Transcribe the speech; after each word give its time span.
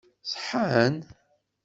Ṣeḥḥan? 0.31 0.95